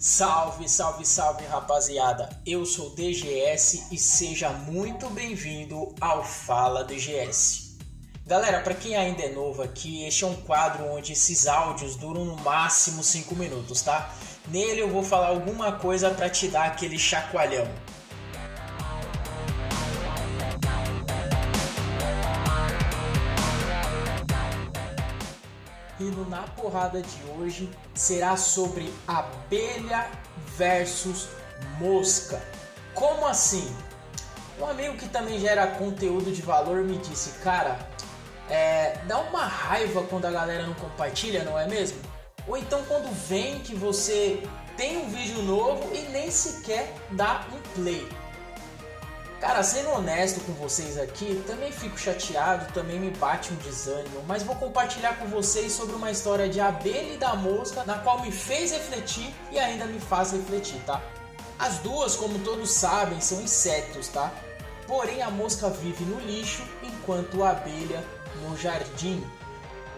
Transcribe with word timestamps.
Salve, 0.00 0.68
salve, 0.68 1.04
salve 1.04 1.44
rapaziada! 1.46 2.28
Eu 2.46 2.64
sou 2.64 2.90
DGS 2.90 3.88
e 3.90 3.98
seja 3.98 4.48
muito 4.48 5.10
bem-vindo 5.10 5.92
ao 6.00 6.22
Fala 6.22 6.84
DGS. 6.84 7.76
Galera, 8.24 8.60
para 8.60 8.76
quem 8.76 8.94
ainda 8.94 9.24
é 9.24 9.32
novo 9.32 9.60
aqui, 9.60 10.04
este 10.04 10.22
é 10.22 10.28
um 10.28 10.36
quadro 10.36 10.84
onde 10.84 11.14
esses 11.14 11.48
áudios 11.48 11.96
duram 11.96 12.24
no 12.24 12.36
máximo 12.36 13.02
5 13.02 13.34
minutos, 13.34 13.82
tá? 13.82 14.14
Nele 14.46 14.82
eu 14.82 14.88
vou 14.88 15.02
falar 15.02 15.30
alguma 15.30 15.72
coisa 15.72 16.10
para 16.10 16.30
te 16.30 16.46
dar 16.46 16.66
aquele 16.66 16.96
chacoalhão. 16.96 17.66
E 26.00 26.04
no 26.04 26.28
Na 26.28 26.42
Porrada 26.42 27.02
de 27.02 27.30
hoje 27.30 27.68
será 27.94 28.36
sobre 28.36 28.92
abelha 29.06 30.08
versus 30.56 31.28
mosca. 31.78 32.40
Como 32.94 33.26
assim? 33.26 33.74
Um 34.60 34.66
amigo 34.66 34.96
que 34.96 35.08
também 35.08 35.38
gera 35.40 35.66
conteúdo 35.66 36.32
de 36.32 36.42
valor 36.42 36.84
me 36.84 36.98
disse, 36.98 37.38
cara, 37.40 37.78
é, 38.48 38.98
dá 39.06 39.18
uma 39.18 39.44
raiva 39.44 40.02
quando 40.02 40.24
a 40.24 40.30
galera 40.30 40.66
não 40.66 40.74
compartilha, 40.74 41.44
não 41.44 41.58
é 41.58 41.66
mesmo? 41.66 41.98
Ou 42.46 42.56
então 42.56 42.82
quando 42.86 43.12
vem 43.28 43.60
que 43.60 43.74
você 43.74 44.42
tem 44.76 44.98
um 44.98 45.10
vídeo 45.10 45.42
novo 45.42 45.94
e 45.94 46.02
nem 46.10 46.30
sequer 46.30 46.94
dá 47.10 47.44
um 47.52 47.60
play. 47.74 48.08
Cara, 49.40 49.62
sendo 49.62 49.90
honesto 49.90 50.40
com 50.40 50.52
vocês 50.54 50.98
aqui, 50.98 51.44
também 51.46 51.70
fico 51.70 51.96
chateado, 51.96 52.72
também 52.72 52.98
me 52.98 53.10
bate 53.12 53.52
um 53.52 53.56
desânimo, 53.56 54.20
mas 54.26 54.42
vou 54.42 54.56
compartilhar 54.56 55.16
com 55.16 55.26
vocês 55.26 55.72
sobre 55.72 55.94
uma 55.94 56.10
história 56.10 56.48
de 56.48 56.60
abelha 56.60 57.14
e 57.14 57.16
da 57.16 57.36
mosca, 57.36 57.84
na 57.84 58.00
qual 58.00 58.20
me 58.20 58.32
fez 58.32 58.72
refletir 58.72 59.32
e 59.52 59.58
ainda 59.58 59.86
me 59.86 60.00
faz 60.00 60.32
refletir, 60.32 60.80
tá? 60.84 61.00
As 61.56 61.78
duas, 61.78 62.16
como 62.16 62.36
todos 62.40 62.68
sabem, 62.72 63.20
são 63.20 63.40
insetos, 63.40 64.08
tá? 64.08 64.32
Porém, 64.88 65.22
a 65.22 65.30
mosca 65.30 65.70
vive 65.70 66.04
no 66.04 66.18
lixo, 66.18 66.64
enquanto 66.82 67.44
a 67.44 67.50
abelha 67.50 68.02
no 68.42 68.56
jardim. 68.56 69.24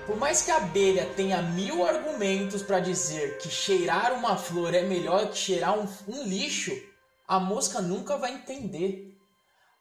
Por 0.07 0.19
mais 0.19 0.43
que 0.43 0.51
a 0.51 0.59
abelha 0.59 1.07
tenha 1.17 1.41
mil 1.41 1.87
argumentos 1.87 2.63
para 2.63 2.79
dizer 2.79 3.39
que 3.39 3.49
cheirar 3.49 4.13
uma 4.13 4.37
flor 4.37 4.75
é 4.75 4.83
melhor 4.83 5.31
que 5.31 5.39
cheirar 5.39 5.79
um, 5.79 5.89
um 6.09 6.25
lixo, 6.25 6.77
a 7.27 7.41
mosca 7.41 7.81
nunca 7.81 8.19
vai 8.19 8.35
entender. 8.35 9.17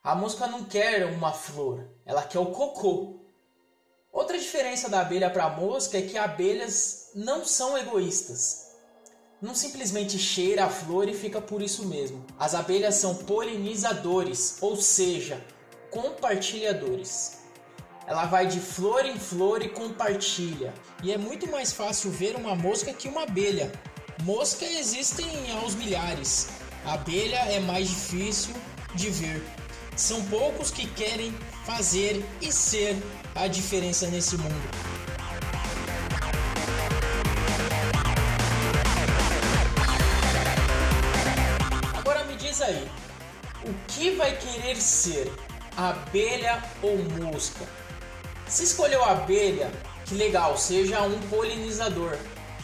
A 0.02 0.16
mosca 0.16 0.48
não 0.48 0.64
quer 0.64 1.06
uma 1.08 1.34
flor, 1.34 1.86
ela 2.06 2.24
quer 2.24 2.40
o 2.40 2.46
cocô. 2.46 3.20
Outra 4.14 4.40
diferença 4.40 4.88
da 4.88 5.02
abelha 5.02 5.30
para 5.30 5.44
a 5.44 5.50
mosca 5.50 5.98
é 5.98 6.02
que 6.02 6.18
abelhas 6.18 7.12
não 7.14 7.44
são 7.44 7.78
egoístas. 7.78 8.70
Não 9.42 9.54
simplesmente 9.54 10.18
cheira 10.18 10.64
a 10.64 10.70
flor 10.70 11.10
e 11.10 11.14
fica 11.14 11.42
por 11.42 11.62
isso 11.62 11.86
mesmo. 11.86 12.26
As 12.40 12.56
abelhas 12.56 12.96
são 12.96 13.14
polinizadores, 13.14 14.58
ou 14.62 14.78
seja, 14.78 15.46
compartilhadores. 15.92 17.40
Ela 18.08 18.26
vai 18.26 18.48
de 18.48 18.62
flor 18.62 19.06
em 19.06 19.20
flor 19.20 19.62
e 19.62 19.68
compartilha. 19.68 20.74
E 21.04 21.12
é 21.12 21.18
muito 21.18 21.46
mais 21.52 21.74
fácil 21.74 22.10
ver 22.10 22.38
uma 22.38 22.56
mosca 22.56 22.94
que 22.94 23.10
uma 23.10 23.24
abelha. 23.24 23.70
Mosca 24.24 24.64
existem 24.66 25.28
aos 25.62 25.76
milhares. 25.76 26.48
A 26.86 26.94
abelha 26.94 27.40
é 27.52 27.60
mais 27.60 27.90
difícil 27.90 28.56
de 28.96 29.10
ver. 29.10 29.44
São 30.00 30.24
poucos 30.28 30.72
que 30.72 30.88
querem 30.88 31.38
fazer 31.66 32.26
e 32.42 32.54
ser 32.54 32.96
a 33.36 33.48
diferença 33.48 34.08
nesse 34.08 34.38
mundo. 34.38 34.56
Agora 41.98 42.24
me 42.24 42.38
diz 42.38 42.62
aí, 42.62 42.90
o 43.66 43.74
que 43.90 44.12
vai 44.12 44.38
querer 44.38 44.78
ser? 44.78 45.34
Abelha 45.76 46.64
ou 46.82 46.98
mosca? 47.20 47.66
Se 48.48 48.64
escolheu 48.64 49.04
abelha, 49.04 49.70
que 50.06 50.16
legal, 50.16 50.58
seja 50.58 51.02
um 51.02 51.20
polinizador. 51.28 52.18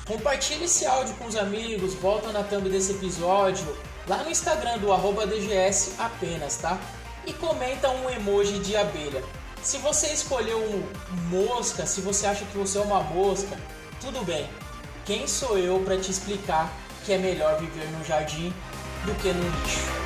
Compartilhe 0.08 0.64
esse 0.64 0.86
áudio 0.86 1.14
com 1.16 1.26
os 1.26 1.36
amigos, 1.36 1.96
volta 1.96 2.32
na 2.32 2.44
thumb 2.44 2.70
desse 2.70 2.94
episódio, 2.94 3.78
lá 4.08 4.24
no 4.24 4.32
Instagram 4.32 4.78
do 4.78 5.28
DGS 5.28 5.96
apenas, 6.00 6.56
tá? 6.56 6.80
E 7.26 7.34
comenta 7.34 7.90
um 7.90 8.10
emoji 8.10 8.60
de 8.60 8.76
abelha. 8.76 9.24
Se 9.62 9.78
você 9.80 10.08
escolheu 10.08 10.88
mosca, 11.30 11.86
se 11.86 12.02
você 12.02 12.28
acha 12.28 12.46
que 12.46 12.58
você 12.58 12.78
é 12.78 12.82
uma 12.82 13.02
mosca, 13.02 13.58
tudo 14.00 14.24
bem. 14.24 14.48
Quem 15.06 15.28
sou 15.28 15.58
eu 15.58 15.80
para 15.80 15.98
te 15.98 16.12
explicar 16.12 16.72
que 17.04 17.14
é 17.14 17.18
melhor 17.18 17.60
viver 17.60 17.90
no 17.92 18.04
jardim 18.04 18.54
do 19.06 19.14
que 19.16 19.32
no 19.32 19.44
lixo? 19.44 20.05